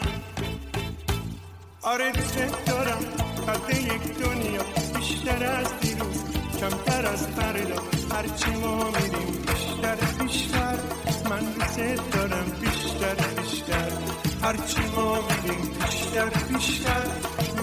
آره 1.82 2.12
دوستت 2.12 2.66
دارم. 2.66 3.00
قد 3.48 3.70
یک 3.78 4.18
دنیا 4.24 4.64
بیشتر 4.96 5.46
از 5.46 5.68
دیروز. 5.82 6.24
کمتر 6.60 7.06
از 7.06 7.28
فردا. 7.28 7.82
هرچی 8.12 8.52
ما 8.52 8.84
میریم 8.84 9.42
بیشتر 9.48 9.96
بیشتر. 10.24 10.78
من 11.30 11.40
دوست 11.40 12.12
دارم 12.12 12.46
بیشتر 12.62 13.16
بیشتر. 13.16 14.27
هرچی 14.42 14.82
ما 14.96 15.20
میریم 15.44 15.62
بیشتر 15.86 16.30
بیشتر 16.30 17.04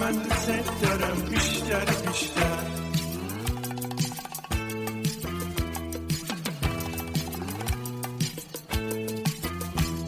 من 0.01 0.11
دوست 0.11 0.81
دارم 0.81 1.21
بیشتر 1.29 1.85
بیشتر 1.85 2.57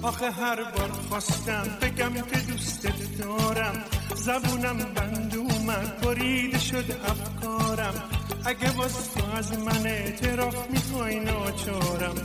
آخه 0.03 0.31
هر 0.31 0.55
بار 0.55 0.91
خواستم 1.09 1.63
بگم 1.81 2.13
که 2.13 2.39
دوستت 2.51 3.17
دارم 3.17 3.83
زبونم 4.15 4.77
بند 4.77 5.35
اومد 5.35 6.01
برید 6.01 6.57
شد 6.59 6.85
افکارم 7.05 8.03
اگه 8.45 8.71
باز 8.71 9.13
تو 9.13 9.35
از 9.37 9.59
من 9.59 9.85
اعتراف 9.87 10.69
می‌خوای 10.69 11.19
ناچارم 11.19 12.15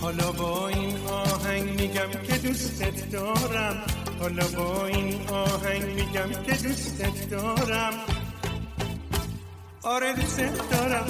حالا 0.00 0.32
با 0.32 0.68
این 0.68 0.96
آهنگ 1.08 1.80
میگم 1.80 2.10
که 2.26 2.38
دوستت 2.38 3.10
دارم. 3.10 3.82
حالا 4.20 4.46
با 4.56 4.86
این 4.86 5.28
آهنگ 5.28 5.84
میگم 5.84 6.42
که 6.46 6.52
دوستت 6.52 7.30
دارم. 7.30 7.92
آره 9.82 10.12
دوستت 10.12 10.70
دارم. 10.70 11.06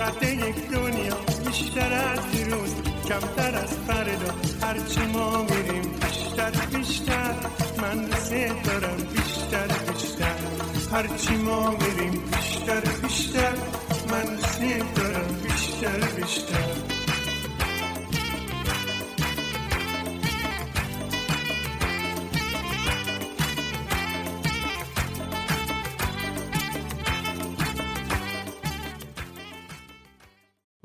قد 0.00 0.22
یک 0.22 0.70
دنیا 0.70 1.16
بیشتر 1.46 1.92
از 1.92 2.20
دیروز. 2.32 2.74
کمتر 3.08 3.54
از 3.54 3.74
فردا. 3.86 4.34
هرچی 4.62 5.00
ما 5.00 5.42
میریم 5.42 5.82
بیشتر 5.82 6.50
بیشتر. 6.50 7.34
من 7.82 8.04
دوست 8.04 8.30
دارم 8.64 8.96
بیشتر 8.96 9.66
بیشتر. 9.92 10.34
هرچی 10.92 11.36
ما 11.36 11.70
میریم 11.70 12.22
بیشتر 12.32 12.80
بیشتر. 12.80 13.56
من 14.10 14.36
دوست 14.36 14.94
دارم 14.94 15.40
بیشتر 15.42 15.98
بیشتر. 16.16 16.93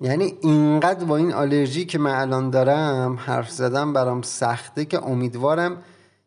یعنی 0.01 0.33
اینقدر 0.41 1.05
با 1.05 1.17
این 1.17 1.33
آلرژی 1.33 1.85
که 1.85 1.97
من 1.97 2.15
الان 2.15 2.49
دارم 2.49 3.15
حرف 3.15 3.51
زدم 3.51 3.93
برام 3.93 4.21
سخته 4.21 4.85
که 4.85 5.03
امیدوارم 5.03 5.77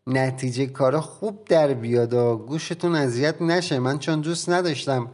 نتیجه 0.07 0.67
کارا 0.67 1.01
خوب 1.01 1.45
در 1.45 1.75
بیاد 1.75 2.15
و 2.15 2.37
گوشتون 2.37 2.95
اذیت 2.95 3.43
نشه. 3.43 3.79
من 3.79 3.99
چون 3.99 4.21
دوست 4.21 4.51
نداشتم 4.51 5.09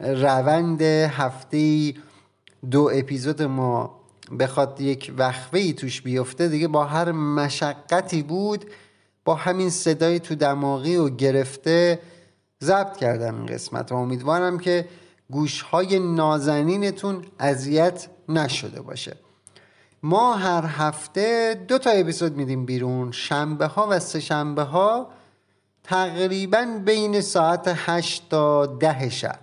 روند 0.00 0.82
هفته 0.82 1.94
دو 2.70 2.90
اپیزود 2.94 3.42
ما 3.42 4.00
بخواد 4.38 4.80
یک 4.80 5.12
وقفه 5.18 5.58
ای 5.58 5.72
توش 5.72 6.02
بیفته 6.02 6.48
دیگه 6.48 6.68
با 6.68 6.84
هر 6.84 7.12
مشقتی 7.12 8.22
بود 8.22 8.64
با 9.24 9.34
همین 9.34 9.70
صدای 9.70 10.20
تو 10.20 10.34
دماغی 10.34 10.96
و 10.96 11.08
گرفته 11.08 11.98
ضبط 12.62 12.96
کردم 12.96 13.34
این 13.34 13.46
قسمت 13.46 13.92
و 13.92 13.94
امیدوارم 13.94 14.58
که 14.58 14.88
گوش 15.32 15.62
های 15.62 15.98
نازنینتون 15.98 17.24
اذیت 17.38 18.08
نشده 18.28 18.82
باشه. 18.82 19.16
ما 20.02 20.34
هر 20.34 20.64
هفته 20.66 21.54
دو 21.68 21.78
تا 21.78 21.90
اپیزود 21.90 22.36
میدیم 22.36 22.66
بیرون 22.66 23.12
شنبه 23.12 23.66
ها 23.66 23.86
و 23.90 23.98
سه 23.98 24.20
شنبه 24.20 24.62
ها 24.62 25.10
تقریبا 25.84 26.80
بین 26.84 27.20
ساعت 27.20 27.62
8 27.66 28.28
تا 28.28 28.66
ده 28.66 29.08
شب. 29.08 29.38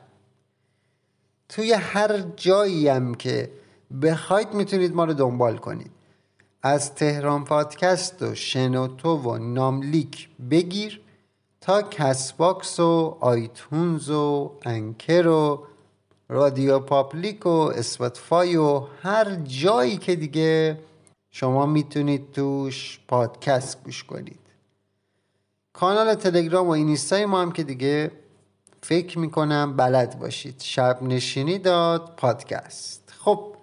توی 1.50 1.74
هر 1.74 2.20
جایی 2.20 2.88
هم 2.88 3.16
که 3.16 3.52
بخواید 4.02 4.54
می‌تونید 4.54 4.96
ما 4.96 5.04
رو 5.04 5.14
دنبال 5.14 5.58
کنید. 5.58 5.92
از 6.64 6.96
تهران 6.96 7.44
پادکست 7.44 8.22
و 8.22 8.36
شنوتو 8.36 9.16
و 9.16 9.38
ناملیک 9.38 10.30
بگیر 10.52 11.02
تا 11.62 11.82
CastBox 11.82 12.80
و 12.80 13.18
iTunes 13.20 14.10
و 14.10 14.52
Anchor 14.66 15.28
و 15.28 15.66
RadioPublic 16.30 17.46
و 17.46 17.50
Spotify 17.50 18.56
و 18.56 18.84
هر 19.02 19.36
جایی 19.36 19.98
که 19.98 20.16
دیگه 20.16 20.80
شما 21.32 21.66
می‌تونید 21.66 22.32
توش 22.32 23.00
پادکست 23.08 23.84
گوش 23.84 24.04
کنید. 24.04 24.40
کانال 25.74 26.14
تلگرام 26.14 26.68
و 26.68 26.72
اینستای 26.72 27.26
ما 27.26 27.42
هم 27.42 27.52
که 27.52 27.64
دیگه 27.64 28.12
فکر 28.82 29.20
می‌کنم 29.20 29.76
بلد 29.78 30.20
باشید. 30.20 30.62
شب 30.62 31.04
نشینی 31.04 31.60
dot 31.60 32.14
podcast. 32.18 33.14
خب 33.20 33.56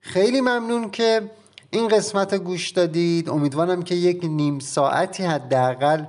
خیلی 0.00 0.40
ممنون 0.40 0.90
که 0.90 1.30
این 1.70 1.88
قسمت 1.88 2.34
گوش 2.34 2.70
دادید. 2.70 3.30
امیدوارم 3.30 3.82
که 3.82 3.94
یک 3.94 4.24
نیم 4.24 4.58
ساعتی 4.58 5.22
حداقل 5.22 6.04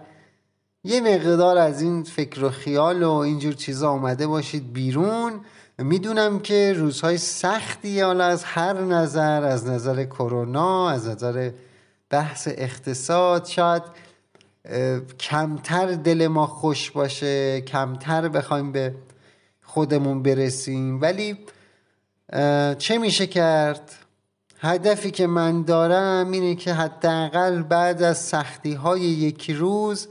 یه 0.84 1.02
مقدار 1.02 1.58
از 1.58 1.82
این 1.82 2.04
فکر 2.04 2.44
و 2.44 2.50
خیال 2.50 3.04
و 3.04 3.12
اینجور 3.12 3.54
چیزا 3.54 3.90
آمده 3.90 4.28
باشید 4.28 4.74
بیرون. 4.74 5.34
می‌دونم 5.78 6.40
که 6.40 6.74
روزهای 6.78 7.18
سختی 7.18 8.02
حالا 8.02 8.26
از 8.26 8.44
هر 8.44 8.82
نظر 8.82 9.44
از 9.44 9.68
نظر 9.68 10.04
کرونا 10.04 10.90
از 10.90 11.08
نظر 11.08 11.52
بحث 12.10 12.48
اقتصاد 12.52 13.46
شاید 13.46 13.84
کمتر 15.20 15.92
دل 15.92 16.28
ما 16.28 16.48
خوش 16.48 16.92
باشه 16.92 17.62
کمتر 17.62 18.28
بخوایم 18.28 18.72
به 18.72 18.96
خودمون 19.64 20.24
برسیم. 20.24 21.02
ولی 21.02 21.38
چه 22.78 22.98
میشه 22.98 23.28
کرد؟ 23.28 23.92
هدفی 24.60 25.12
که 25.12 25.28
من 25.28 25.64
دارم 25.64 26.32
اینه 26.32 26.56
که 26.56 26.74
حداقل 26.74 27.62
بعد 27.62 28.04
از 28.04 28.18
سختی 28.18 28.74
های 28.74 29.02
یک 29.02 29.52
روز 29.52 30.08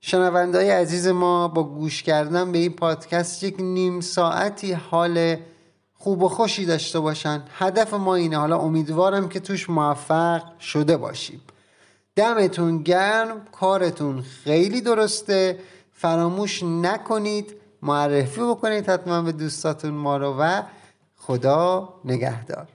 شنوندهای 0.00 0.70
عزیز 0.70 1.06
ما 1.06 1.48
با 1.48 1.62
گوش 1.62 2.02
کردن 2.02 2.52
به 2.52 2.58
این 2.58 2.72
پادکست 2.72 3.42
یک 3.42 3.56
نیم 3.58 4.00
ساعتی 4.00 4.72
حال 4.72 5.36
خوب 5.94 6.22
و 6.22 6.28
خوشی 6.28 6.66
داشته 6.66 7.00
باشن. 7.00 7.42
هدف 7.52 7.94
ما 7.94 8.14
اینه 8.14 8.36
حالا 8.36 8.58
امیدوارم 8.58 9.28
که 9.28 9.40
توش 9.40 9.70
موفق 9.70 10.58
شده 10.60 10.96
باشیم. 10.96 11.40
دمتون 12.16 12.82
گرم 12.82 13.46
کارتون 13.52 14.22
خیلی 14.22 14.80
درسته. 14.80 15.58
فراموش 15.92 16.62
نکنید 16.62 17.54
معرفی 17.82 18.40
بکنید 18.40 18.88
حتما 18.88 19.22
به 19.22 19.32
دوستاتون 19.32 19.90
ما 19.90 20.16
رو 20.16 20.36
و 20.38 20.62
خدا 21.16 21.94
نگهدار. 22.04 22.66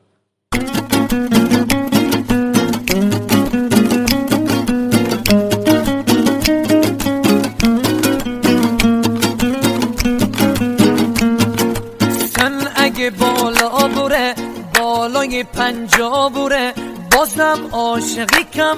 پنجا 15.43 16.29
بره 16.29 16.73
بازم 17.11 17.69
عاشقی 17.71 18.43
کم 18.53 18.77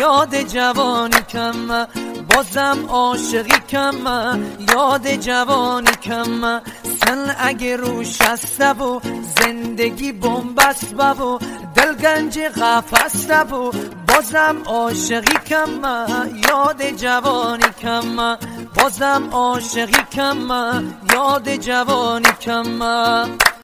یاد 0.00 0.42
جوانی 0.42 1.20
کم 1.32 1.86
بازم 2.34 2.78
عاشقی 2.88 3.60
کم 3.68 3.94
یاد 4.74 5.14
جوانی 5.16 5.90
کم 6.02 6.60
سن 6.84 7.36
اگه 7.38 7.76
روش 7.76 8.20
هسته 8.22 8.72
و 8.72 9.00
زندگی 9.40 10.12
بومبست 10.12 10.94
و 10.94 11.38
دل 11.74 11.94
گنج 11.94 12.38
قفسته 12.38 13.40
و 13.40 13.72
بازم 14.08 14.56
عاشقی 14.66 15.38
کم 15.46 15.82
یاد 16.48 16.90
جوانی 16.90 17.70
کم 17.82 18.36
بازم 18.74 19.28
عاشقی 19.32 20.02
کم 20.12 20.50
یاد 21.14 21.56
جوانی 21.56 22.32
کم 22.40 22.82